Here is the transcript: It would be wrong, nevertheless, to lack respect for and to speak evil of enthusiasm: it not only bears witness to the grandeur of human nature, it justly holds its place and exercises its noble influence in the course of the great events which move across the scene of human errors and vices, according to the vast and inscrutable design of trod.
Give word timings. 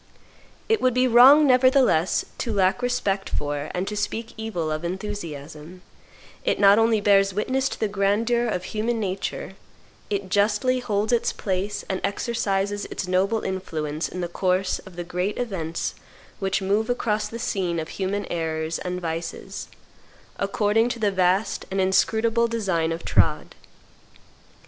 It 0.67 0.81
would 0.81 0.95
be 0.95 1.07
wrong, 1.07 1.45
nevertheless, 1.45 2.25
to 2.39 2.51
lack 2.51 2.81
respect 2.81 3.29
for 3.29 3.69
and 3.75 3.87
to 3.87 3.95
speak 3.95 4.33
evil 4.35 4.71
of 4.71 4.83
enthusiasm: 4.83 5.83
it 6.43 6.59
not 6.59 6.79
only 6.79 6.99
bears 6.99 7.35
witness 7.35 7.69
to 7.69 7.79
the 7.79 7.87
grandeur 7.87 8.47
of 8.47 8.63
human 8.63 8.99
nature, 8.99 9.53
it 10.09 10.29
justly 10.29 10.79
holds 10.79 11.13
its 11.13 11.31
place 11.31 11.85
and 11.87 12.01
exercises 12.03 12.85
its 12.85 13.07
noble 13.07 13.41
influence 13.43 14.09
in 14.09 14.21
the 14.21 14.27
course 14.27 14.79
of 14.87 14.95
the 14.95 15.03
great 15.03 15.37
events 15.37 15.93
which 16.39 16.63
move 16.63 16.89
across 16.89 17.27
the 17.27 17.37
scene 17.37 17.79
of 17.79 17.89
human 17.89 18.25
errors 18.31 18.79
and 18.79 19.01
vices, 19.01 19.67
according 20.39 20.89
to 20.89 20.97
the 20.97 21.11
vast 21.11 21.63
and 21.69 21.79
inscrutable 21.79 22.47
design 22.47 22.91
of 22.91 23.05
trod. 23.05 23.53